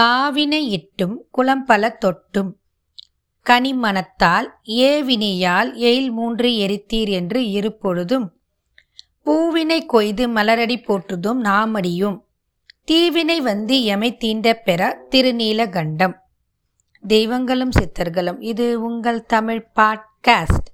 காவினை 0.00 0.70
இட்டும் 0.70 1.24
குளம்பல 1.38 1.90
தொட்டும். 1.98 2.52
கனிமணத்தால் 3.50 4.46
ஏவினையால் 4.62 5.74
எயில் 5.74 6.10
மூன்று 6.10 6.48
எரித்தீர் 6.48 7.08
என்று 7.08 7.40
இருப்பொழுதும் 7.40 8.28
பூவினை 9.24 9.86
கொய்து 9.86 10.28
மலரடி 10.28 10.82
போற்றுதும் 10.82 11.44
நாமடியும். 11.44 12.20
தீவினை 12.84 13.40
வந்து 13.40 13.84
எமை 13.84 14.16
தீண்ட 14.16 14.54
பெற 14.54 15.06
திருநீலகண்டம். 15.10 16.14
தெய்வங்களும் 17.06 17.70
சித்தர்களும் 17.70 18.42
இது 18.42 18.82
உங்கள் 18.82 19.26
தமிழ் 19.26 19.66
பாட்காஸ்ட். 19.74 20.70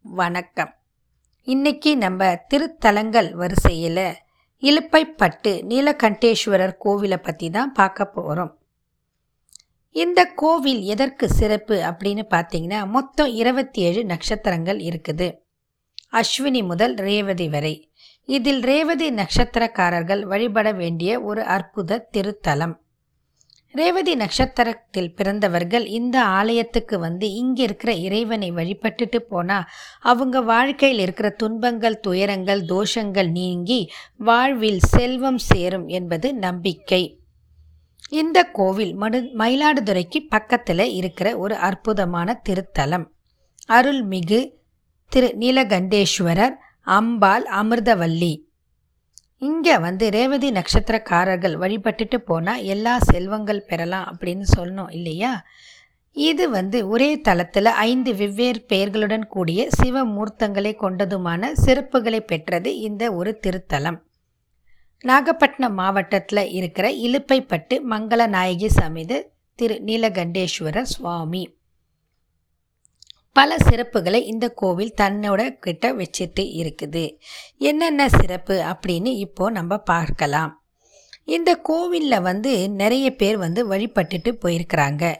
வணக்கம். 0.00 0.74
இன்னைக்கு 1.42 1.96
நம்ம 1.96 2.34
திருத்தலங்கள் 2.54 3.32
வரிசையில் 3.32 4.14
இலுப்பைப்பட்டு 4.62 5.50
நீலகண்டேஸ்வரர் 5.70 6.72
கோவிலை 6.84 7.16
பற்றி 7.16 7.50
தான் 7.50 7.72
பார்க்க 7.72 8.04
போகிறோம் 8.04 8.52
இந்த 9.92 10.20
கோவில் 10.34 10.82
எதற்கு 10.82 11.26
சிறப்பு 11.28 11.76
அப்படின்னு 11.90 12.24
பார்த்தீங்கன்னா 12.34 12.80
மொத்தம் 12.86 13.30
இருபத்தி 13.32 13.80
ஏழு 13.80 14.04
நட்சத்திரங்கள் 14.04 14.78
இருக்குது. 14.78 15.28
அஸ்வினி 16.12 16.60
முதல் 16.66 16.94
ரேவதி 16.94 17.48
வரை. 17.48 17.74
இதில் 18.28 18.62
ரேவதி 18.62 19.08
நட்சத்திரக்காரர்கள் 19.10 20.22
வழிபட 20.22 20.72
வேண்டிய 20.72 21.20
ஒரு 21.20 21.44
அற்புத 21.44 22.08
திருத்தலம். 22.16 22.74
ரேவதி 23.74 24.14
நட்சத்திரத்தில் 24.14 25.14
பிறந்தவர்கள் 25.14 25.86
இந்த 25.86 26.24
ஆலயத்துக்கு 26.24 26.98
வந்து 26.98 27.32
இங்கே 27.32 27.62
இருக்கிற 27.62 27.92
இறைவனை 27.92 28.52
வழிபட்டுட்டு 28.52 29.18
போனால் 29.18 29.68
அவங்க 30.00 30.40
வாழ்க்கையில் 30.40 30.98
இருக்கிற 30.98 31.30
துன்பங்கள் 31.30 32.00
துயரங்கள் 32.00 32.62
தோஷங்கள் 32.62 33.30
நீங்கி 33.30 33.90
வாழ்வில் 34.16 34.78
செல்வம் 34.78 35.38
சேரும் 35.38 35.86
என்பது 35.86 36.34
நம்பிக்கை. 36.34 37.20
இந்த 38.08 38.44
கோவில் 38.44 38.96
மடு 38.96 39.18
மயிலாடுதுறைக்கு 39.38 40.18
பக்கத்தில் 40.28 40.84
இருக்கிற 40.90 41.38
ஒரு 41.38 41.54
அற்புதமான 41.54 42.42
திருத்தலம். 42.48 43.06
அருள்மிகு 43.68 44.40
திரு 45.06 45.36
நீலகண்டேஸ்வரர் 45.38 46.54
அம்பாள் 46.82 47.44
அமிர்தவல்லி. 47.44 48.34
இங்கே 49.38 49.78
வந்து 49.78 50.10
ரேவதி 50.10 50.50
நட்சத்திரக்காரர்கள் 50.50 51.54
வழிபட்டுட்டு 51.54 52.16
போனால் 52.16 52.62
எல்லா 52.62 52.98
செல்வங்கள் 52.98 53.60
பெறலாம் 53.60 54.06
அப்படின்னு 54.12 54.42
சொன்னோம் 54.56 54.90
இல்லையா? 54.90 55.44
இது 56.12 56.50
வந்து 56.50 56.88
ஒரே 56.88 57.20
தளத்தில் 57.20 57.66
ஐந்து 57.66 58.14
வெவ்வேறு 58.14 58.64
பெயர்களுடன் 58.68 59.26
கூடிய 59.26 59.68
சிவமூர்த்தங்களை 59.82 60.72
கொண்டதுமான 60.80 61.52
சிறப்புகளை 61.66 62.20
பெற்றது 62.20 62.78
இந்த 62.78 63.12
ஒரு 63.12 63.40
திருத்தலம். 63.46 63.98
நாகப்பட்டினம் 65.04 65.74
மாவட்டத்தில் 65.74 66.50
இருக்கிற 66.50 66.90
இலுப்பைப்பட்டு 66.90 67.80
மங்கள 67.90 68.26
நாயகி 68.26 68.68
சமித 68.68 69.30
திரு 69.54 69.82
நீலகண்டேஸ்வரர் 69.86 70.92
சுவாமி. 70.94 71.57
பல 73.36 73.56
சிறப்புகளை 73.56 74.20
இந்த 74.32 74.46
கோவில் 74.60 74.94
தன்னோட 75.00 75.58
கிட்ட 75.58 75.92
வச்சுட்டு 75.92 76.44
இருக்குது. 76.60 77.04
என்னென்ன 77.58 78.08
சிறப்பு 78.08 78.54
அப்படின்னு 78.70 79.10
இப்போ 79.26 79.50
நம்ம 79.50 79.78
பார்க்கலாம். 79.78 80.52
இந்த 81.24 81.50
கோவிலில் 81.56 82.20
வந்து 82.20 82.52
நிறைய 82.68 83.06
பேர் 83.10 83.36
வந்து 83.36 83.62
வழிபட்டுட்டு 83.70 84.30
போயிருக்கிறாங்க. 84.42 85.14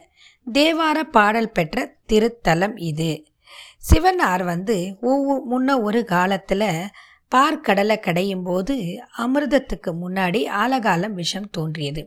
தேவார 0.47 0.97
பாடல் 1.03 1.51
பெற்ற 1.51 1.95
திருத்தலம் 2.07 2.77
இது. 2.91 3.11
சிவனார் 3.89 4.43
வந்து 4.43 4.77
ஒவ்வொரு 5.01 5.41
முன்ன 5.51 5.81
ஒரு 5.81 6.03
காலத்தில் 6.05 6.69
பார்க்கடலை 7.35 7.99
கடையும் 7.99 8.43
போது 8.43 8.75
அமிர்தத்துக்கு 9.23 9.91
முன்னாடி 10.03 10.39
ஆலகாலம் 10.61 11.17
விஷம் 11.21 11.49
தோன்றியது. 11.57 12.01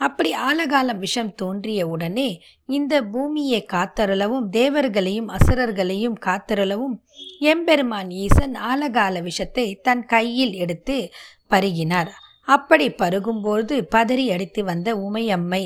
அப்படி 0.00 0.30
ஆலகாலம் 0.34 0.98
விஷம் 0.98 1.34
தோன்றிய 1.34 1.88
உடனே 1.88 2.42
இந்த 2.68 2.94
பூமியை 3.02 3.60
காத்தருளவும் 3.72 4.46
தேவர்களையும் 4.48 5.28
அசுரர்களையும் 5.28 6.16
காத்தருளவும் 6.26 6.96
எம்பெருமான் 7.40 8.10
ஈசன் 8.10 8.54
ஆலகால 8.70 9.22
விஷத்தை 9.22 9.66
தன் 9.82 10.04
கையில் 10.04 10.52
எடுத்து 10.52 10.96
பருகினார். 11.50 12.10
அப்படி 12.48 12.88
பருகும்போது 12.88 13.74
பதறி 13.94 14.26
அடித்து 14.32 14.64
வந்த 14.64 14.88
உமையம்மை 14.96 15.62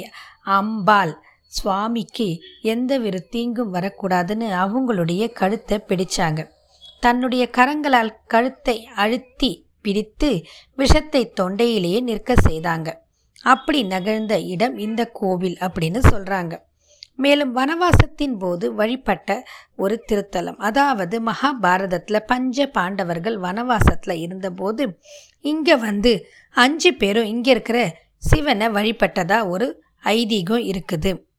அம்பாள் 0.59 1.15
சுவாமிக்கு 1.53 2.29
எந்த 2.63 2.99
ஒரு 3.01 3.21
தீங்கும் 3.31 3.75
வரக்கூடாதுன்னு 3.75 4.49
அவங்களுடைய 4.65 5.23
கழுத்தை 5.33 5.79
பிடிச்சாங்க. 5.89 6.41
தன்னுடைய 7.01 7.45
கரங்களால் 7.59 8.17
கழுத்தை 8.27 8.77
அழுத்தி 8.95 9.51
பிடித்து 9.83 10.31
விஷத்தை 10.79 11.33
தொண்டையிலேயே 11.41 12.01
நிற்க 12.01 12.35
செய்தாங்க. 12.49 12.89
அப்படி 13.45 13.83
நகழ்ந்த 13.83 14.41
இடம் 14.41 14.77
இந்த 14.79 15.05
கோவில் 15.13 15.57
அப்படின்னு 15.61 16.01
சொல்கிறாங்க 16.11 16.55
மேலும் 17.15 17.53
வனவாசத்தின் 17.57 18.37
போது 18.39 18.75
வழிபட்ட 18.75 19.45
ஒரு 19.77 20.05
திருத்தலம் 20.09 20.57
அதாவது 20.57 21.21
மகாபாரதத்தில் 21.21 22.27
பஞ்ச 22.27 22.67
பாண்டவர்கள் 22.67 23.39
வனவாசத்தில் 23.39 24.21
இருந்தபோது 24.21 24.99
இங்கே 25.41 25.77
வந்து 25.77 26.13
அஞ்சு 26.51 26.95
பேரும் 26.95 27.25
இங்கே 27.25 27.51
இருக்கிற 27.51 27.81
சிவனை 28.19 28.69
வழிபட்டதாக 28.69 29.49
ஒரு 29.49 29.83
ஐதீகம் 30.05 30.65
இருக்குது. 30.71 31.30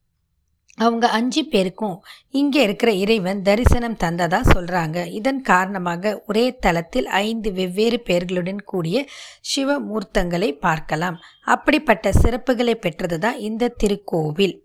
அவங்க 0.82 1.06
அஞ்சு 1.18 1.42
பேருக்கும் 1.54 1.98
இங்கே 2.40 2.60
இருக்கிற 2.68 2.92
இறைவன் 3.04 3.42
தரிசனம் 3.48 3.98
தந்ததா 4.04 4.40
சொல்கிறாங்க 4.54 4.98
இதன் 5.20 5.42
காரணமாக 5.52 6.14
ஒரே 6.28 6.46
தலத்தில் 6.66 7.08
ஐந்து 7.26 7.52
வெவ்வேறு 7.60 8.00
பெயர்களுடன் 8.08 8.62
கூடிய 8.72 9.06
சிவமூர்த்தங்களை 9.52 10.50
பார்க்கலாம். 10.66 11.18
அப்படிப்பட்ட 11.56 12.14
சிறப்புகளை 12.24 12.76
பெற்றது 12.86 13.20
தான் 13.26 13.40
இந்த 13.50 13.74
திருக்கோவில். 13.84 14.56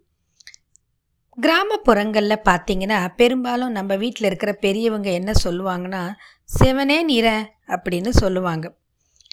கிராமப்புறங்களில் 1.39 2.45
பார்த்தீங்கன்னா 2.49 2.99
பெரும்பாலும் 3.21 3.77
நம்ம 3.79 3.97
வீட்டில் 4.03 4.29
இருக்கிற 4.29 4.53
பெரியவங்க 4.65 5.09
என்ன 5.21 5.33
சொல்லுவாங்கன்னா 5.45 6.03
சிவனே 6.59 6.99
நிற 7.11 7.29
அப்படின்னு 7.75 8.11
சொல்லுவாங்க. 8.23 8.67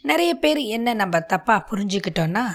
நிறைய 0.10 0.32
பேர் 0.44 0.62
என்ன 0.78 0.94
நம்ம 1.02 1.20
தப்பாக 1.34 1.68
புரிஞ்சுக்கிட்டோன்னா 1.70 2.46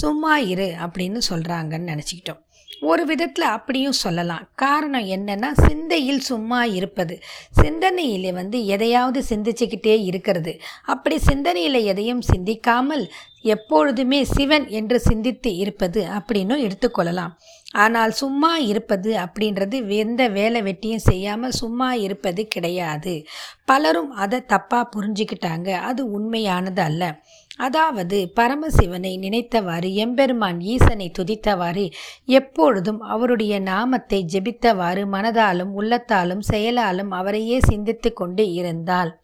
சும்மா 0.00 0.34
இரு 0.52 0.68
அப்படின்னு 0.84 1.20
சொல்கிறாங்கன்னு 1.30 1.90
நினச்சிக்கிட்டோம். 1.92 2.42
ஒரு 2.80 3.04
விதத்தில் 3.04 3.44
அப்படியும் 3.44 3.92
சொல்லலாம். 3.92 4.48
காரணம் 4.54 5.06
என்னென்னா 5.06 5.52
சிந்தையில் 5.66 6.20
சும்மா 6.20 6.64
இருப்பது. 6.64 7.20
சிந்தனையில் 7.50 8.32
வந்து 8.32 8.66
எதையாவது 8.66 9.24
சிந்திச்சுக்கிட்டே 9.28 10.02
இருக்கிறது. 10.04 10.60
அப்படி 10.82 11.18
சிந்தனையில் 11.18 11.74
எதையும் 11.74 12.20
சிந்திக்காமல் 12.20 13.10
எப்பொழுதுமே 13.42 14.24
சிவன் 14.24 14.68
என்று 14.68 15.00
சிந்தித்து 15.00 15.56
இருப்பது 15.56 16.06
அப்படின்னும் 16.08 16.64
எடுத்துக்கொள்ளலாம் 16.66 17.30
ஆனால் 17.72 18.10
சும்மா 18.10 18.56
இருப்பது 18.56 19.16
அப்படின்றது 19.16 19.88
எந்த 19.88 20.28
வேலை 20.28 20.62
வெட்டியும் 20.62 21.06
செய்யாமல் 21.10 21.50
சும்மா 21.50 21.92
இருப்பது 21.92 22.48
கிடையாது. 22.48 23.26
பலரும் 23.64 24.10
அதை 24.10 24.44
தப்பாக 24.48 24.84
புரிஞ்சுக்கிட்டாங்க. 24.96 25.70
அது 25.70 26.10
உண்மையானது 26.10 26.82
அல்ல. 26.82 27.22
அதாவது 27.58 28.32
பரமசிவனை 28.36 29.18
நினைத்தவாறு 29.18 29.94
எம்பெருமான் 29.94 30.60
ஈசனை 30.60 31.12
துதித்தவாறு 31.18 31.92
எப்பொழுதும் 32.24 33.00
அவருடைய 33.00 33.60
நாமத்தை 33.60 34.26
ஜெபித்தவாறு 34.32 35.04
மனதாலும் 35.06 35.72
உள்ளத்தாலும் 35.74 36.40
செயலாலும் 36.40 37.10
அவரையே 37.10 37.60
சிந்தித்து 37.60 38.12
கொண்டு 38.12 38.52
இருந்தால் 38.52 39.20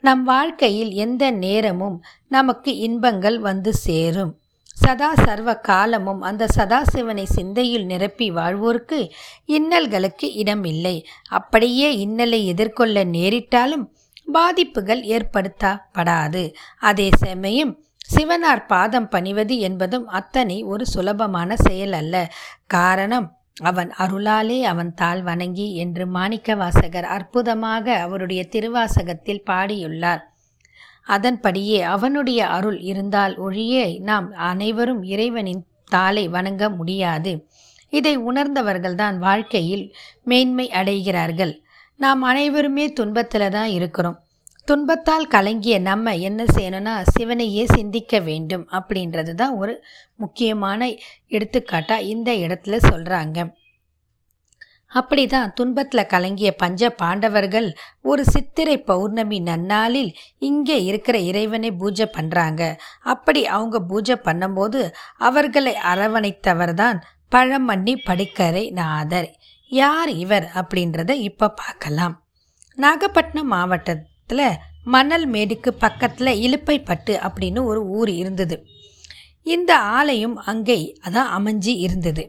நம் 0.00 0.24
வாழ்க்கையில் 0.24 0.90
எந்த 0.90 1.30
நேரமும் 1.30 2.02
நமக்கு 2.28 2.76
இன்பங்கள் 2.76 3.38
வந்து 3.38 3.72
சேரும். 3.74 4.38
சதா 4.76 5.14
சர்வ 5.14 5.54
காலமும் 5.54 6.20
அந்த 6.20 6.46
சதாசிவனை 6.56 7.22
சிந்தையில் 7.22 7.84
நிரப்பி 7.84 8.30
வாழ்வோருக்கு 8.30 9.12
இன்னல்களுக்கு 9.44 10.32
இடமில்லை. 10.32 11.06
அப்படியே 11.24 12.06
இன்னலை 12.06 12.44
எதிர்கொள்ள 12.44 13.04
நேரிட்டாலும் 13.04 13.93
பாதிப்புகள் 14.32 15.02
ஏற்படுத்தப்படாது. 15.02 16.54
அதே 16.78 17.10
சமயம் 17.16 17.82
சிவனார் 18.14 18.66
பாதம் 18.66 19.08
பணிவது 19.08 19.58
என்பதும் 19.58 20.06
அத்தனை 20.06 20.62
ஒரு 20.62 20.86
சுலபமான 20.86 21.56
செயல் 21.56 21.92
அல்ல. 21.92 22.32
காரணம் 22.66 23.38
அவன் 23.62 23.92
அருளாலே 23.98 24.62
அவன் 24.62 24.94
தாள் 24.94 25.22
வணங்கி 25.22 25.74
என்று 25.74 26.06
மாணிக்க 26.06 26.54
வாசகர் 26.54 27.04
அற்புதமாக 27.04 27.94
அவருடைய 27.94 28.46
திருவாசகத்தில் 28.50 29.42
பாடியுள்ளார். 29.46 30.20
அதன்படியே 31.04 31.82
அவனுடைய 31.82 32.46
அருள் 32.46 32.78
இருந்தால் 32.78 33.36
ஒழியே 33.36 33.98
நாம் 33.98 34.32
அனைவரும் 34.32 35.02
இறைவனின் 35.02 35.66
தாளை 35.84 36.28
வணங்க 36.28 36.70
முடியாது. 36.70 37.48
இதை 37.88 38.18
உணர்ந்தவர்கள்தான் 38.18 39.16
வாழ்க்கையில் 39.16 39.94
மேன்மை 40.22 40.70
அடைகிறார்கள். 40.70 41.62
நாம் 42.00 42.22
அனைவருமே 42.22 42.84
துன்பத்தில் 42.92 43.48
தான் 43.50 43.70
இருக்கிறோம். 43.70 44.16
துன்பத்தால் 44.66 45.26
கலங்கிய 45.26 45.76
நம்ம 45.80 46.14
என்ன 46.20 46.42
செய்யணும்னா 46.54 46.94
சிவனையே 47.10 47.64
சிந்திக்க 47.74 48.20
வேண்டும் 48.20 48.64
அப்படின்றது 48.70 49.32
தான் 49.34 49.54
ஒரு 49.56 49.74
முக்கியமான 50.16 50.80
எடுத்துக்காட்டாக 51.28 52.06
இந்த 52.06 52.30
இடத்துல 52.36 52.78
சொல்கிறாங்க 52.88 53.38
அப்படி 54.92 55.22
தான் 55.26 55.52
துன்பத்தில் 55.54 56.10
கலங்கிய 56.10 56.50
பஞ்ச 56.56 56.90
பாண்டவர்கள் 56.98 57.68
ஒரு 58.02 58.22
சித்திரை 58.24 58.76
பௌர்ணமி 58.82 59.38
நன்னாளில் 59.40 60.10
இங்கே 60.38 60.76
இருக்கிற 60.84 61.16
இறைவனை 61.20 61.70
பூஜை 61.76 62.06
பண்ணுறாங்க 62.16 62.62
அப்படி 63.04 63.42
அவங்க 63.46 63.78
பூஜை 63.88 64.16
பண்ணும்போது 64.24 64.82
அவர்களை 65.20 65.74
அரவணைத்தவர் 65.92 66.74
தான் 66.74 67.00
பழமண்ணி 67.32 67.94
படிக்கரை 68.06 68.64
நாதர் 68.72 69.28
யார் 69.78 70.10
இவர் 70.22 70.46
அப்படின்றத 70.60 71.12
இப்போ 71.28 71.46
பார்க்கலாம். 71.60 72.14
நாகப்பட்டினம் 72.78 73.52
மாவட்டத்தில் 73.54 74.46
மணல் 74.84 75.26
மேடுக்கு 75.26 75.70
பக்கத்தில் 75.84 76.40
இலுப்பைப்பட்டு 76.44 77.14
அப்படின்னு 77.26 77.60
ஒரு 77.70 77.80
ஊர் 77.96 78.10
இருந்தது. 78.20 78.56
இந்த 79.46 79.72
ஆலயம் 79.96 80.36
அங்கே 80.50 80.78
அதான் 81.06 81.30
அமைஞ்சி 81.30 81.72
இருந்தது. 81.86 82.24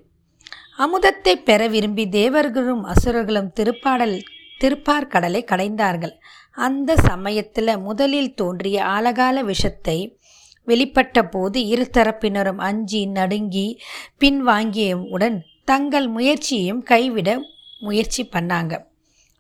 அமுதத்தை 0.78 1.34
பெற 1.40 1.62
விரும்பி 1.68 2.06
தேவர்களும் 2.10 2.84
அசுரர்களும் 2.84 3.54
திருப்பாடல் 3.58 4.18
திருப்பார்கடலை 4.62 5.42
கடைந்தார்கள். 5.52 6.16
அந்த 6.58 6.92
சமயத்தில் 7.08 7.82
முதலில் 7.88 8.36
தோன்றிய 8.36 8.78
ஆலகால 8.96 9.40
விஷத்தை 9.44 9.98
வெளிப்பட்ட 10.68 11.20
போது 11.26 11.60
இரு 11.68 11.86
தரப்பினரும் 11.98 12.62
அஞ்சி 12.68 13.02
நடுங்கி 13.18 13.68
பின்வாங்கியவுடன் 14.22 15.38
தங்கள் 15.68 16.08
முயற்சியையும் 16.08 16.84
கைவிட 16.84 17.30
முயற்சி 17.80 18.24
பண்ணாங்க. 18.26 18.74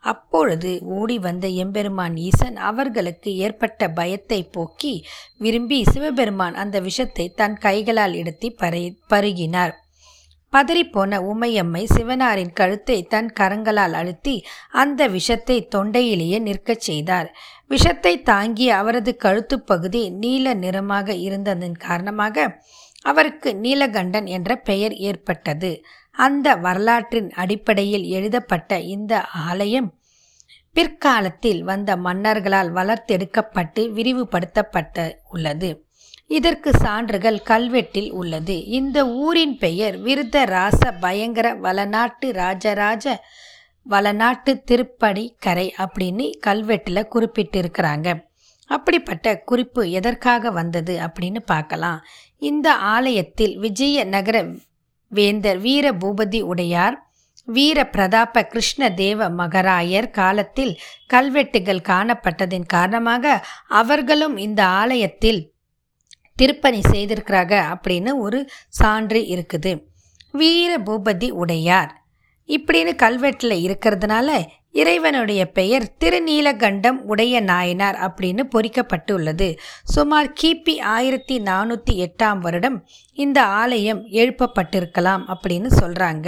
அப்பொழுது 0.04 0.80
ஓடி 0.82 1.20
வந்த 1.20 1.48
எம்பெருமான் 1.48 2.16
ஈசன் 2.18 2.58
அவர்களுக்கு 2.70 3.36
ஏற்பட்ட 3.36 3.90
பயத்தை 3.90 4.44
போக்கி 4.44 5.06
விரும்பி 5.38 5.84
சிவபெருமான் 5.84 6.56
அந்த 6.56 6.80
விஷத்தை 6.80 7.30
தன் 7.30 7.58
கைகளால் 7.58 8.14
எடுத்து 8.14 8.56
பரு 8.62 8.98
பருகினார். 9.10 9.74
பதறிப்போன 10.54 11.14
உமையம்மை 11.32 11.84
சிவனாரின் 11.96 12.54
கழுத்தை 12.54 13.04
தன் 13.04 13.34
கரங்களால் 13.40 13.92
அழுத்தி 13.92 14.36
அந்த 14.72 15.08
விஷத்தை 15.08 15.68
தொண்டையிலேயே 15.76 16.40
நிற்கச் 16.42 16.80
செய்தார். 16.80 17.30
விஷத்தை 17.68 18.22
தாங்கிய 18.22 18.76
அவரது 18.76 19.16
கழுத்துப் 19.16 19.68
பகுதி 19.68 20.10
நீல 20.10 20.54
நிறமாக 20.54 21.14
இருந்ததன் 21.14 21.78
காரணமாக 21.78 22.62
அவருக்கு 23.02 23.50
நீலகண்டன் 23.56 24.26
என்ற 24.26 24.56
பெயர் 24.56 24.94
ஏற்பட்டது. 24.94 25.72
அந்த 26.18 26.56
வரலாற்றின் 26.56 27.32
அடிப்படையில் 27.32 28.04
எழுதப்பட்ட 28.04 28.80
இந்த 28.80 29.24
ஆலயம் 29.24 29.94
பிற்காலத்தில் 30.74 31.64
வந்த 31.64 31.96
மன்னர்களால் 31.96 32.72
வளர்த்தெடுக்கப்பட்டு 32.74 33.82
விரிவுபடுத்தப்பட்ட 33.90 35.18
உள்ளது. 35.30 35.88
இதற்கு 36.28 36.72
சான்றுகள் 36.72 37.42
கல்வெட்டில் 37.46 38.12
உள்ளது. 38.12 38.66
இந்த 38.66 39.08
ஊரின் 39.08 39.58
பெயர் 39.58 39.98
விருத 39.98 40.46
ராச 40.46 40.92
பயங்கர 41.00 41.54
வளநாட்டு 41.54 42.32
ராஜராஜ 42.32 43.24
வளநாட்டு 43.90 44.64
திருப்படி 44.64 45.36
கரை 45.40 45.74
அப்படின்னு 45.78 46.32
கல்வெட்டில் 46.48 47.10
குறிப்பிட்டிருக்கிறாங்க. 47.16 48.24
அப்படிப்பட்ட 48.66 49.40
குறிப்பு 49.40 49.92
எதற்காக 49.92 50.52
வந்தது 50.52 51.00
அப்படின்னு 51.00 51.40
பார்க்கலாம். 51.46 52.00
இந்த 52.38 52.74
ஆலயத்தில் 52.74 53.58
விஜய 53.58 54.04
நகர 54.04 54.46
வேந்தர் 55.18 55.60
வீர 55.66 55.86
பூபதி 56.02 56.42
உடையார் 56.52 56.98
வீர 57.48 57.80
பிரதாப 57.86 58.44
கிருஷ்ண 58.44 58.84
தேவ 58.94 59.28
மகராயர் 59.40 60.08
காலத்தில் 60.12 60.72
கல்வெட்டுகள் 61.14 61.88
காணப்பட்டதின் 61.90 62.68
காரணமாக 62.68 63.36
அவர்களும் 63.82 64.38
இந்த 64.38 64.62
ஆலயத்தில் 64.80 65.42
திருப்பணி 66.36 66.80
செய்திருக்கிறாங்க 66.94 67.56
அப்படின்னு 67.74 68.14
ஒரு 68.20 68.40
சான்று 68.80 69.20
இருக்குது. 69.34 69.74
வீர 70.34 70.72
பூபதி 70.88 71.30
உடையார். 71.42 71.92
இப்படின்னு 72.50 72.92
கல்வெட்டில் 73.04 73.56
இருக்கிறதுனால 73.66 74.30
இறைவனுடைய 74.80 75.42
பெயர் 75.58 75.86
திருநீலகண்டம் 76.00 77.00
உடைய 77.12 77.36
நாயனார் 77.52 77.98
அப்படின்னு 78.08 78.44
பொறிக்கப்பட்டுள்ளது. 78.56 79.48
சுமார் 79.84 80.30
கிபி 80.42 80.76
ஆயிரத்தி 80.96 81.36
நானூற்றி 81.42 81.94
எட்டாம் 82.08 82.42
வருடம் 82.46 82.78
இந்த 83.24 83.40
ஆலயம் 83.62 84.02
எழுப்பப்பட்டிருக்கலாம் 84.22 85.24
அப்படின்னு 85.34 85.72
சொல்கிறாங்க 85.82 86.28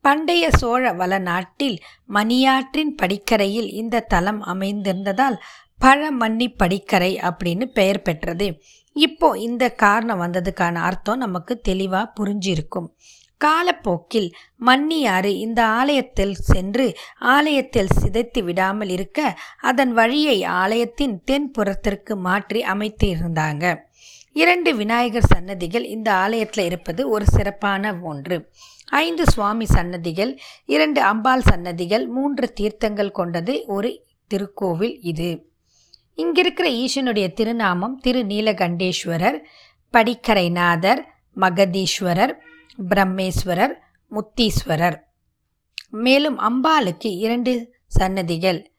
பண்டைய 0.00 0.44
சோழ 0.50 0.92
வள 0.92 1.14
நாட்டில் 1.30 1.78
மணியாற்றின் 2.14 2.92
படிக்கரையில் 3.02 3.70
இந்த 3.80 4.04
தலம் 4.12 4.42
அமைந்திருந்ததால் 4.52 5.36
பழமன்னி 5.84 6.46
படிக்கரை 6.62 7.12
அப்படின்னு 7.28 7.64
பெயர் 7.64 8.02
பெற்றது. 8.02 8.46
இப்போ 8.96 9.38
இந்த 9.38 9.64
காரணம் 9.70 10.20
வந்ததுக்கான 10.20 10.74
அர்த்தம் 10.74 11.18
நமக்கு 11.18 11.60
தெளிவாக 11.60 12.12
புரிஞ்சிருக்கும். 12.18 12.88
காலப்போக்கில் 13.36 14.30
மன்னியாறு 14.66 15.26
இந்த 15.26 15.64
ஆலயத்தில் 15.64 16.34
சென்று 16.34 16.86
ஆலயத்தில் 17.18 17.94
சிதைத்து 18.00 18.42
விடாமல் 18.42 18.88
இருக்க 18.88 19.20
அதன் 19.60 19.92
வழியை 19.92 20.42
ஆலயத்தின் 20.42 21.22
தென்புறத்திற்கு 21.30 22.16
மாற்றி 22.16 22.62
அமைத்து 22.62 23.06
இருந்தாங்க 23.14 23.88
இரண்டு 24.32 24.76
விநாயகர் 24.76 25.30
சன்னதிகள் 25.32 25.84
இந்த 25.84 26.12
ஆலயத்தில் 26.14 26.64
இருப்பது 26.64 27.08
ஒரு 27.08 27.24
சிறப்பான 27.26 27.92
ஒன்று. 28.02 28.36
ஐந்து 28.86 29.24
சுவாமி 29.26 29.64
சன்னதிகள் 29.64 30.38
இரண்டு 30.66 31.02
அம்பாள் 31.02 31.40
சன்னதிகள் 31.40 32.06
மூன்று 32.06 32.52
தீர்த்தங்கள் 32.52 33.10
கொண்டது 33.10 33.64
ஒரு 33.66 33.90
திருக்கோவில் 34.30 34.96
இது. 35.00 35.49
இங்கிருக்கிற 36.20 36.86
ஈசனுடைய 36.86 37.32
திருநாமம் 37.32 37.98
திரு 37.98 38.24
நீலகண்டேஸ்வரர் 38.24 39.40
படிக்கரைநாதர் 39.92 41.04
மகதீஸ்வரர் 41.36 42.34
பிரம்மேஸ்வரர் 42.88 43.72
முத்தீஸ்வரர். 44.10 44.98
மேலும் 45.90 46.38
அம்பாளுக்கு 46.38 47.16
இரண்டு 47.16 47.74
சன்னதிகள். 47.86 48.72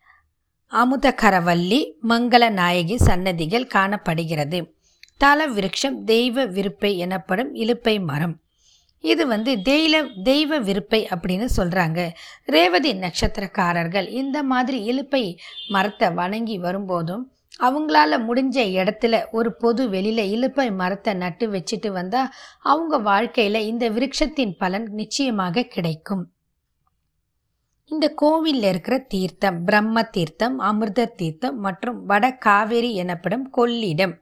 அமுதகரவல்லி 0.72 1.94
மங்கள 2.08 2.50
நாயகி 2.50 2.98
சன்னதிகள் 2.98 3.68
காணப்படுகிறது. 3.68 4.76
தல 5.18 5.48
விருட்சம் 5.48 6.04
தெய்வ 6.04 6.46
விருப்பை 6.46 6.98
எனப்படும் 6.98 7.56
இலுப்பை 7.56 8.04
மரம். 8.04 8.41
இது 9.04 9.24
வந்து 9.28 9.52
தெய்வ 9.62 10.02
தெய்வ 10.24 10.60
விருப்பை 10.60 11.00
அப்படின்னு 11.14 11.48
சொல்கிறாங்க 11.58 12.00
ரேவதி 12.46 12.92
நட்சத்திரக்காரர்கள் 12.96 14.08
இந்த 14.22 14.38
மாதிரி 14.44 14.80
இலுப்பை 14.92 15.24
மரத்தை 15.70 16.10
வணங்கி 16.14 16.58
வரும்போதும் 16.58 17.24
அவங்களால 17.60 18.18
முடிஞ்ச 18.28 18.58
இடத்துல 18.82 19.16
ஒரு 19.32 19.50
பொது 19.54 19.84
வெளியில் 19.90 20.24
இலுப்பை 20.36 20.68
மரத்தை 20.76 21.14
நட்டு 21.14 21.48
வச்சுட்டு 21.48 21.90
வந்தால் 21.92 22.32
அவங்க 22.64 22.98
வாழ்க்கையில் 23.10 23.68
இந்த 23.72 23.86
விருட்சத்தின் 23.90 24.56
பலன் 24.58 24.88
நிச்சயமாக 24.92 25.68
கிடைக்கும். 25.76 26.24
இந்த 27.92 28.08
கோவிலில் 28.14 28.68
இருக்கிற 28.70 28.98
தீர்த்தம் 29.14 29.58
பிரம்ம 29.64 30.04
தீர்த்தம் 30.16 30.58
அமிர்த 30.60 31.12
தீர்த்தம் 31.22 31.58
மற்றும் 31.60 31.98
வட 32.06 32.26
காவேரி 32.38 32.92
எனப்படும் 32.96 33.46
கொள்ளிடம். 33.58 34.14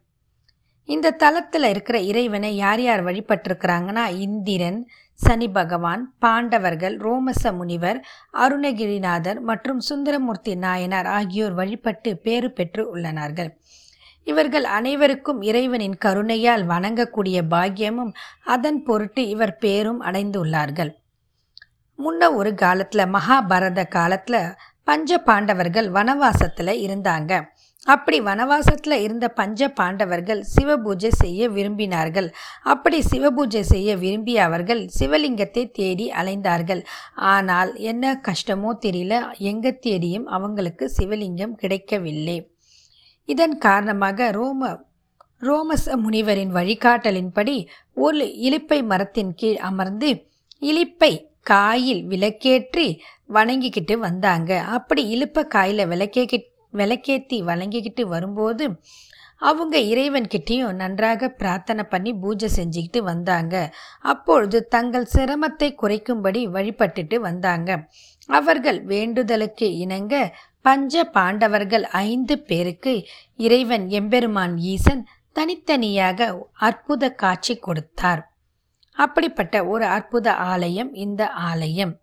இந்த 0.89 1.11
தலத்தில் 1.11 1.63
இருக்கிற 1.63 1.97
இறைவனை 1.99 2.55
யார் 2.55 2.81
யார் 2.81 3.01
வழிபட்டிருக்கிறாங்கன்னா? 3.05 4.03
இந்திரன் 4.17 4.79
சனி 5.19 5.47
பகவான் 5.49 6.03
பாண்டவர்கள் 6.19 6.95
ரோமச 6.97 7.51
முனிவர் 7.51 7.99
அருணகிரிநாதர் 8.43 9.39
மற்றும் 9.41 9.79
சுந்தரமூர்த்தி 9.79 10.55
நாயனார் 10.55 11.09
ஆகியோர் 11.17 11.53
வழிபட்டு 11.53 12.11
பேறு 12.17 12.49
பெற்று 12.51 12.83
உள்ளனார்கள். 12.93 13.51
இவர்கள் 14.23 14.65
அனைவருக்கும் 14.77 15.41
இறைவனின் 15.41 15.97
கருணையால் 16.05 16.65
வணங்கக்கூடிய 16.65 17.37
பாக்கியமும் 17.53 18.11
அதன் 18.55 18.83
பொருட்டு 18.83 19.21
இவர் 19.27 19.55
பேரும் 19.57 20.01
அடைந்துள்ளார்கள். 20.01 20.91
முன்ன 21.99 22.31
ஒரு 22.35 22.53
காலத்தில் 22.55 23.11
மகாபாரத 23.13 23.87
காலத்தில் 23.87 24.41
பஞ்ச 24.83 25.17
பாண்டவர்கள் 25.19 25.87
வனவாசத்தில் 25.91 26.73
இருந்தாங்க. 26.85 27.33
அப்படி 27.93 28.17
வனவாசத்தில் 28.27 28.95
இருந்த 29.03 29.25
பஞ்ச 29.39 29.69
பாண்டவர்கள் 29.79 30.41
சிவபூஜை 30.53 31.11
செய்ய 31.21 31.49
விரும்பினார்கள். 31.55 32.27
அப்படி 32.73 32.97
சிவபூஜை 33.11 33.61
செய்ய 33.71 33.95
விரும்பிய 34.03 34.37
அவர்கள் 34.47 34.81
சிவலிங்கத்தை 34.97 35.63
தேடி 35.79 36.05
அலைந்தார்கள். 36.21 36.81
ஆனால் 37.33 37.71
என்ன 37.91 38.13
கஷ்டமோ 38.27 38.71
தெரியல 38.85 39.21
எங்கே 39.51 39.73
தேடியும் 39.85 40.27
அவங்களுக்கு 40.37 40.87
சிவலிங்கம் 40.97 41.55
கிடைக்கவில்லை. 41.63 42.37
இதன் 43.29 43.57
காரணமாக 43.67 44.29
ரோம 44.39 44.71
ரோமச 45.47 45.95
முனிவரின் 46.03 46.53
வழிகாட்டலின்படி 46.55 47.57
ஒரு 48.05 48.25
இலிப்பை 48.47 48.79
மரத்தின் 48.91 49.33
கீழ் 49.41 49.59
அமர்ந்து 49.69 50.09
இலிப்பை 50.69 51.11
காயில் 51.49 52.01
விளக்கேற்றி 52.11 52.87
வணங்கிக்கிட்டு 53.35 53.95
வந்தாங்க. 54.05 54.51
அப்படி 54.77 55.01
இழுப்ப 55.15 55.43
காயில் 55.55 55.89
விளக்கே 55.91 56.23
விளக்கேத்தி 56.73 57.37
வழங்கிக்கிட்டு 57.43 58.01
வரும்போது 58.05 58.65
அவங்க 59.41 59.75
இறைவன்கிட்டையும் 59.77 60.73
நன்றாக 60.73 61.29
பிரார்த்தனை 61.29 61.83
பண்ணி 61.83 62.11
பூஜை 62.13 62.49
செஞ்சுக்கிட்டு 62.55 62.99
வந்தாங்க. 63.01 63.73
அப்பொழுது 63.99 64.67
தங்கள் 64.67 65.07
சிரமத்தை 65.13 65.69
குறைக்கும்படி 65.81 66.41
வழிபட்டுட்டு 66.47 67.15
வந்தாங்க. 67.15 67.89
அவர்கள் 68.29 68.83
வேண்டுதலுக்கு 68.83 69.77
இணங்க 69.77 70.35
பஞ்ச 70.61 71.03
பாண்டவர்கள் 71.03 71.83
ஐந்து 71.83 72.39
பேருக்கு 72.39 72.93
இறைவன் 73.37 73.87
எம்பெருமான் 73.89 74.57
ஈசன் 74.57 75.07
தனித்தனியாக 75.31 76.49
அற்புத 76.53 77.11
காட்சி 77.13 77.55
கொடுத்தார். 77.57 78.21
அப்படிப்பட்ட 78.97 79.65
ஒரு 79.65 79.85
அற்புத 79.85 80.33
ஆலயம் 80.33 80.93
இந்த 80.93 81.29
ஆலயம். 81.29 81.93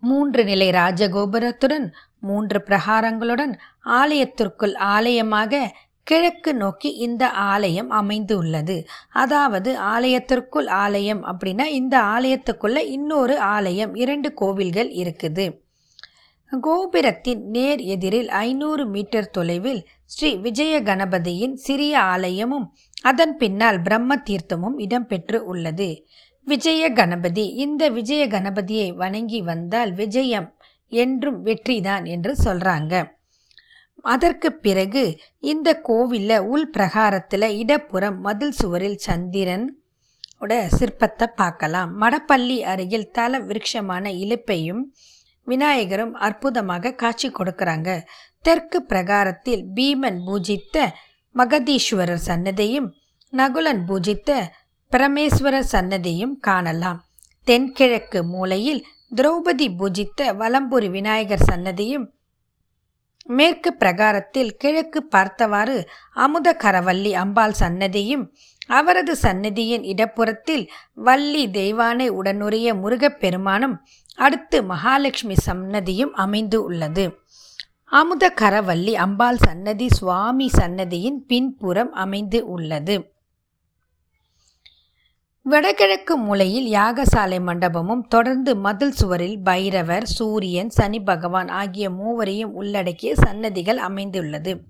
மூன்று 0.00 0.44
நிலை 0.44 0.70
ராஜகோபுரத்துடன் 0.70 1.86
மூன்று 2.20 2.58
பிரகாரங்களுடன் 2.68 3.54
ஆலயத்திற்குள் 4.00 4.74
ஆலயமாக 4.94 5.62
கிழக்கு 6.06 6.52
நோக்கி 6.54 6.90
இந்த 6.96 7.24
ஆலயம் 7.30 7.90
அமைந்து 7.90 8.34
உள்ளது 8.36 8.76
அதாவது 9.10 9.70
ஆலயத்திற்குள் 9.78 10.66
ஆலயம் 10.66 11.22
அப்படின்னா 11.24 11.66
இந்த 11.70 11.96
ஆலயத்துக்குள்ள 12.14 12.78
இன்னொரு 12.96 13.34
ஆலயம் 13.38 13.94
இரண்டு 13.94 14.28
கோவில்கள் 14.34 14.90
இருக்குது. 15.02 15.46
கோபுரத்தின் 16.52 17.42
நேர் 17.46 17.80
எதிரில் 17.80 18.28
ஐநூறு 18.28 18.84
மீட்டர் 18.86 19.30
தொலைவில் 19.30 19.82
ஸ்ரீ 20.04 20.30
விஜய 20.36 20.76
கணபதியின் 20.82 21.54
சிறிய 21.54 21.94
ஆலயமும் 22.00 22.66
அதன் 23.02 23.36
பின்னால் 23.36 23.78
பிரம்ம 23.82 24.16
தீர்த்தமும் 24.30 24.76
இடம்பெற்று 24.78 25.38
உள்ளது. 25.52 25.90
விஜய 26.46 26.84
கணபதி 26.92 27.44
இந்த 27.56 27.82
விஜய 27.90 28.22
கணபதியை 28.26 28.88
வணங்கி 28.94 29.40
வந்தால் 29.42 29.92
விஜயம் 29.92 30.48
என்றும் 30.90 31.38
வெற்றிதான் 31.42 32.04
என்று 32.04 32.32
சொல்கிறாங்க 32.44 32.94
அதற்கு 34.04 34.48
பிறகு 34.52 35.02
இந்த 35.52 35.68
கோவிலில் 35.80 36.46
உள் 36.52 36.70
பிரகாரத்தில் 36.70 37.48
இடப்புறம் 37.62 38.16
மதில் 38.20 38.56
சுவரில் 38.60 39.00
சந்திரன் 39.06 39.66
உட 40.40 40.52
சிற்பத்தை 40.78 41.26
பார்க்கலாம். 41.40 41.90
மடப்பள்ளி 42.02 42.56
அருகில் 42.72 43.10
தல 43.10 43.40
விருட்சமான 43.40 44.12
இழுப்பையும் 44.22 44.82
விநாயகரும் 45.46 46.14
அற்புதமாக 46.26 46.94
காட்சி 46.94 47.28
கொடுக்குறாங்க. 47.28 47.90
தெற்கு 48.42 48.78
பிரகாரத்தில் 48.82 49.62
பீமன் 49.76 50.20
பூஜித்த 50.26 50.76
மகதீஸ்வரர் 51.34 52.24
சன்னதியும் 52.28 52.88
நகுலன் 53.32 53.82
பூஜித்த 53.88 54.30
பிரமேஸ்வரர் 54.92 55.70
சன்னதியும் 55.72 56.34
காணலாம். 56.38 57.00
தென்கிழக்கு 57.44 58.20
மூலையில் 58.24 58.82
திரௌபதி 59.16 59.66
பூஜித்த 59.76 60.32
வலம்புரி 60.32 60.90
விநாயகர் 60.90 61.46
சன்னதியும் 61.48 62.04
மேற்கு 63.24 63.70
பிரகாரத்தில் 63.74 64.56
கிழக்கு 64.56 65.02
பார்த்தவாறு 65.02 65.88
அமுத 66.14 66.56
கரவல்லி 66.58 67.12
அம்பாள் 67.12 67.54
சன்னதியும் 67.60 68.24
அவரது 68.66 69.16
சன்னதியின் 69.16 69.82
இடப்புறத்தில் 69.82 70.70
வள்ளி 70.94 71.46
தெய்வானை 71.46 72.08
உடனுடைய 72.08 72.74
முருகப்பெருமானும் 72.74 73.76
அடுத்து 74.14 74.62
மகாலட்சுமி 74.62 75.36
சன்னதியும் 75.46 76.12
அமைந்து 76.14 76.62
உள்ளது. 76.64 77.04
அமுத 77.84 78.32
கரவல்லி 78.40 78.92
அம்பாள் 78.94 79.36
சன்னதி 79.36 79.88
சுவாமி 79.88 80.48
சன்னதியின் 80.48 81.24
பின்புறம் 81.26 81.92
அமைந்து 81.92 82.46
உள்ளது. 82.46 82.96
வடகிழக்கு 85.44 86.16
மூலையில் 86.16 86.72
யாகசாலை 86.72 87.38
மண்டபமும் 87.40 88.02
தொடர்ந்து 88.08 88.56
மதில் 88.56 88.92
சுவரில் 88.92 89.38
பைரவர் 89.42 90.04
சூரியன் 90.04 90.70
சனி 90.70 91.00
பகவான் 91.00 91.48
ஆகிய 91.48 91.90
மூவரையும் 91.90 92.52
உள்ளடக்கிய 92.52 93.14
சன்னதிகள் 93.14 93.76
அமைந்துள்ளது. 93.76 94.62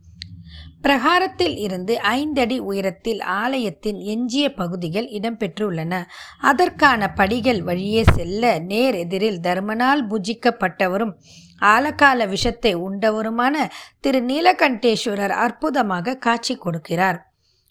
பிரகாரத்தில் 0.82 1.56
இருந்து 1.56 2.00
ஐந்தடி 2.02 2.58
உயரத்தில் 2.58 3.20
ஆலயத்தின் 3.20 3.98
எஞ்சிய 3.98 4.54
பகுதிகள் 4.54 5.08
இடம்பெற்றுள்ளன. 5.08 6.02
அதற்கான 6.40 7.12
படிகள் 7.12 7.62
வழியே 7.62 8.04
செல்ல 8.04 8.58
நேர் 8.58 8.94
எதிரில் 8.94 9.40
தர்மனால் 9.40 10.04
பூஜிக்கப்பட்டவரும் 10.10 11.14
ஆலகால 11.60 12.28
விஷத்தை 12.28 12.76
உண்டவருமான 12.76 13.68
திரு. 14.00 14.20
நீலகண்டேஸ்வரர் 14.20 15.36
அற்புதமாக 15.46 16.14
காட்சி 16.14 16.58
கொடுக்கிறார். 16.64 17.20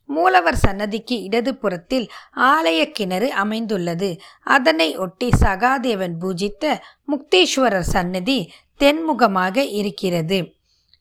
மூலவர் 0.09 0.59
சன்னதிக்கு 0.65 1.15
இடது 1.21 1.51
புறத்தில் 1.55 2.07
ஆலய 2.51 2.81
கிணறு 2.91 3.33
அமைந்துள்ளது. 3.33 4.09
அதனை 4.55 4.89
ஒட்டி 4.97 5.29
சகாதேவன் 5.41 6.15
பூஜித்த 6.19 6.63
முக்தேஸ்வரர் 7.11 7.91
சன்னதி 7.95 8.39
தென்முகமாக 8.79 9.57
இருக்கிறது. 9.79 10.39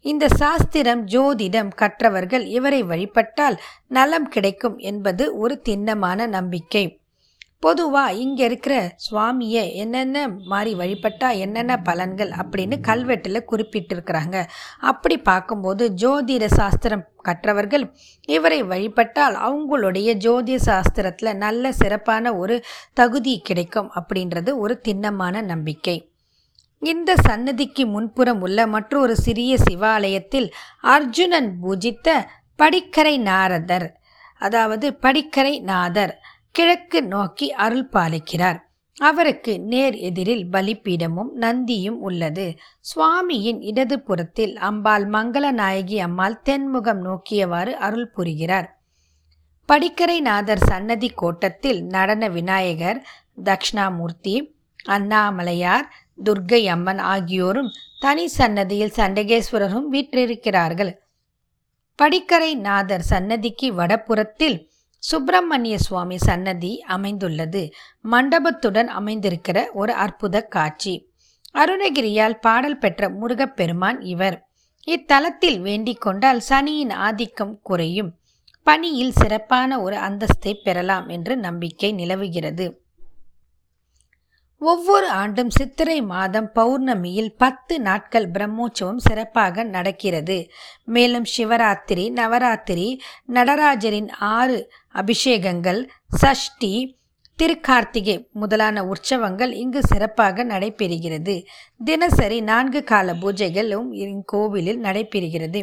இந்த 0.05 0.25
சாஸ்திரம் 0.29 1.03
ஜோதிடம் 1.07 1.71
கற்றவர்கள் 1.75 2.45
இவரை 2.59 2.83
வழிபட்டால் 2.83 3.57
நலம் 3.89 4.29
கிடைக்கும் 4.29 4.79
என்பது 4.91 5.25
ஒரு 5.39 5.55
திண்ணமான 5.61 6.27
நம்பிக்கை. 6.27 6.85
பொதுவாக 7.63 8.13
இங்கே 8.15 8.45
இருக்கிற 8.45 8.75
சுவாமியை 9.05 9.63
என்னென்ன 9.75 10.19
மாதிரி 10.29 10.73
வழிபட்டால் 10.75 11.39
என்னென்ன 11.39 11.73
பலன்கள் 11.85 12.31
அப்படின்னு 12.41 12.77
கல்வெட்டில் 12.81 13.47
குறிப்பிட்டிருக்கிறாங்க. 13.51 14.37
அப்படி 14.79 15.17
பார்க்கும்போது 15.19 15.87
ஜோதிட 15.95 16.47
சாஸ்திரம் 16.47 17.05
கற்றவர்கள் 17.23 17.85
இவரை 18.29 18.61
வழிபட்டால் 18.63 19.37
அவங்களுடைய 19.49 20.15
ஜோதிட 20.17 20.61
சாஸ்திரத்தில் 20.67 21.33
நல்ல 21.37 21.73
சிறப்பான 21.73 22.35
ஒரு 22.37 22.65
தகுதி 22.93 23.35
கிடைக்கும் 23.41 23.91
அப்படின்றது 23.95 24.53
ஒரு 24.59 24.77
திண்ணமான 24.81 25.43
நம்பிக்கை. 25.43 25.97
இந்த 26.83 27.11
சன்னதிக்கு 27.27 27.85
முன்புறம் 27.87 28.41
உள்ள 28.41 28.67
மற்றொரு 28.67 29.15
சிறிய 29.17 29.53
சிவாலயத்தில் 29.69 30.49
அர்ஜுனன் 30.81 31.51
பூஜித்த 31.61 32.09
படிக்கரை 32.59 33.15
நாரதர் 33.21 33.87
அதாவது 34.41 34.87
படிக்கரை 35.03 35.55
நாதர் 35.61 36.13
கிழக்கு 36.55 37.01
நோக்கி 37.03 37.53
அருள் 37.53 37.89
பாலிக்கிறார். 37.93 38.59
அவருக்கு 38.97 39.61
நேர் 39.61 39.97
எதிரில் 39.97 40.47
பலிப்பீடமும் 40.53 41.31
நந்தியும் 41.41 41.99
உள்ளது. 42.01 42.47
சுவாமியின் 42.81 43.61
இடது 43.61 43.97
புறத்தில் 44.01 44.57
அம்பாள் 44.57 45.07
மங்களநாயகி 45.09 45.99
அம்மாள் 45.99 46.43
தென்முகம் 46.45 47.03
நோக்கியவாறு 47.03 47.73
அருள் 47.79 48.11
புரிகிறார். 48.11 48.69
படிக்கரை 49.69 50.21
நாதர் 50.21 50.65
சன்னதி 50.67 51.09
கோட்டத்தில் 51.09 51.81
நடன 51.85 52.29
விநாயகர் 52.29 53.01
தக்ஷணாமூர்த்தி 53.45 54.35
அண்ணாமலையார் 54.89 55.87
துர்க்கை 56.25 56.63
அம்மன் 56.67 56.99
ஆகியோரும் 56.99 57.71
தனி 58.01 58.27
சன்னதியில் 58.27 58.97
சண்டகேஸ்வரரும் 58.97 59.89
வீற்றிருக்கிறார்கள். 59.93 60.93
படிக்கரை 61.99 62.53
நாதர் 62.55 63.03
சன்னதிக்கு 63.03 63.69
வடபுறத்தில் 63.75 64.59
சுப்பிரமணிய 64.99 65.79
சுவாமி 65.79 66.19
சன்னதி 66.19 66.81
அமைந்துள்ளது. 66.81 67.73
மண்டபத்துடன் 68.03 68.89
அமைந்திருக்கிற 68.99 69.73
ஒரு 69.73 69.93
அற்புத 69.93 70.43
காட்சி. 70.43 71.11
அருணகிரியால் 71.55 72.41
பாடல் 72.41 72.79
பெற்ற 72.79 73.09
முருகப்பெருமான் 73.09 74.01
இவர். 74.01 74.49
இத்தலத்தில் 74.87 75.61
வேண்டிக் 75.61 76.01
கொண்டால் 76.01 76.41
சனியின் 76.41 76.91
ஆதிக்கம் 76.91 77.61
குறையும். 77.63 78.15
பணியில் 78.63 79.13
சிறப்பான 79.13 79.83
ஒரு 79.83 79.97
அந்தஸ்தை 79.97 80.55
பெறலாம் 80.63 81.09
என்று 81.09 81.37
நம்பிக்கை 81.37 81.93
நிலவுகிறது. 81.93 82.87
ஒவ்வொரு 84.61 85.09
ஆண்டும் 85.09 85.51
சித்திரை 85.51 86.03
மாதம் 86.03 86.51
பௌர்ணமியில் 86.55 87.29
பத்து 87.37 87.81
நாட்கள் 87.81 88.31
பிரம்மோற்சவம் 88.31 88.97
சிறப்பாக 88.97 89.65
நடக்கிறது. 89.65 90.51
மேலும் 90.85 91.27
சிவராத்திரி 91.37 92.05
நவராத்திரி 92.11 93.01
நடராஜரின் 93.33 94.09
ஆறு 94.19 94.71
அபிஷேகங்கள் 94.95 95.81
சஷ்டி 96.17 96.73
திருக்கார்த்திகை 97.39 98.17
முதலான 98.33 98.85
உற்சவங்கள் 98.85 99.53
இங்கு 99.53 99.83
சிறப்பாக 99.83 100.45
நடைபெறுகிறது. 100.45 101.45
தினசரி 101.85 102.41
நான்கு 102.41 102.85
கால 102.85 103.13
பூஜைகளும் 103.13 103.89
இக்கோவிலில் 103.93 104.83
நடைபெறுகிறது. 104.83 105.63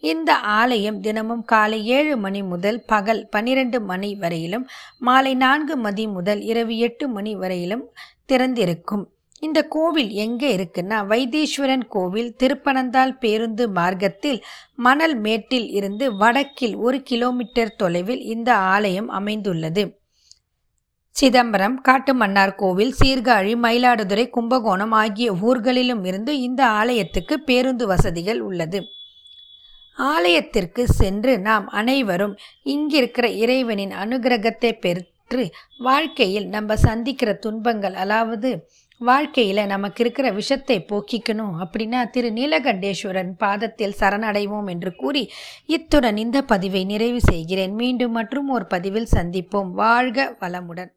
இந்த 0.00 0.30
ஆலயம் 0.36 1.00
தினமும் 1.00 1.44
காலை 1.44 1.86
ஏழு 1.86 2.16
மணி 2.16 2.42
முதல் 2.42 2.78
பகல் 2.86 3.28
பன்னிரண்டு 3.28 3.80
மணி 3.80 4.14
வரையிலும் 4.14 4.68
மாலை 4.98 5.34
நான்கு 5.34 5.76
மணி 5.76 6.04
முதல் 6.06 6.40
இரவு 6.40 6.74
எட்டு 6.78 7.08
மணி 7.08 7.32
வரையிலும் 7.34 7.84
திறந்திருக்கும். 8.28 9.04
இந்த 9.40 9.62
கோவில் 9.66 10.10
எங்கே 10.10 10.56
இருக்குன்னா 10.56 10.98
வைத்தீஸ்வரன் 11.06 11.86
கோவில் 11.88 12.30
திருப்பனந்தாள் 12.42 13.12
பேருந்து 13.18 13.68
மார்க்கத்தில் 13.68 14.44
மணல் 14.76 15.16
மேட்டில் 15.20 15.68
இருந்து 15.70 16.16
வடக்கில் 16.16 16.76
ஒரு 16.76 17.02
கிலோமீட்டர் 17.02 17.76
தொலைவில் 17.76 18.20
இந்த 18.20 18.50
ஆலயம் 18.54 19.08
அமைந்துள்ளது. 19.08 19.84
சிதம்பரம் 21.16 21.76
காட்டுமன்னார் 21.80 22.54
கோவில் 22.54 22.94
சீர்காழி 23.04 23.52
மயிலாடுதுறை 23.56 24.30
கும்பகோணம் 24.30 24.90
ஆகிய 24.90 25.32
ஊர்களிலும் 25.32 26.04
இருந்து 26.04 26.40
இந்த 26.40 26.66
ஆலயத்துக்கு 26.66 27.34
பேருந்து 27.40 27.86
வசதிகள் 27.86 28.40
உள்ளது. 28.40 28.80
ஆலயத்திற்கு 29.96 30.86
சென்று 31.00 31.38
நாம் 31.38 31.66
அனைவரும் 31.80 32.34
இங்கிருக்கிற 32.64 33.26
இறைவனின் 33.42 33.92
அனுகிரகத்தை 34.04 34.72
பெற்று 35.28 35.52
வாழ்க்கையில் 35.78 36.48
நம்ம 36.48 36.76
சந்திக்கிற 36.76 37.30
துன்பங்கள் 37.34 37.94
அதாவது 37.94 38.50
வாழ்க்கையில் 38.98 39.60
நமக்கு 39.66 40.00
இருக்கிற 40.04 40.30
விஷத்தை 40.30 40.76
போக்கிக்கணும் 40.88 41.54
அப்படின்னா 41.62 42.00
திரு 42.10 42.28
நீலகண்டேஸ்வரன் 42.30 43.32
பாதத்தில் 43.38 43.96
சரணடைவோம் 44.00 44.68
என்று 44.70 44.94
கூறி 44.94 45.30
இத்துடன் 45.66 46.16
இந்த 46.16 46.42
பதிவை 46.42 46.84
நிறைவு 46.84 47.20
செய்கிறேன். 47.20 47.74
மீண்டும் 47.74 48.12
மற்றும் 48.12 48.48
ஒரு 48.48 48.66
பதிவில் 48.66 49.12
சந்திப்போம். 49.16 49.70
வாழ்க 49.72 50.36
வளமுடன். 50.40 50.92